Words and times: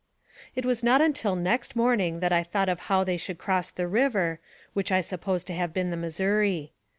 It 0.55 0.65
was 0.65 0.81
not 0.81 0.99
until 0.99 1.35
next 1.35 1.75
morning 1.75 2.21
that 2.21 2.33
I 2.33 2.41
thought 2.41 2.69
of 2.69 2.79
how 2.89 3.03
they 3.03 3.17
should 3.17 3.37
cross 3.37 3.69
the 3.69 3.87
river, 3.87 4.39
which 4.73 4.91
I 4.91 4.99
suppose 4.99 5.43
to 5.43 5.53
have 5.53 5.73
been 5.73 5.91
the 5.91 5.95
Missouri. 5.95 6.71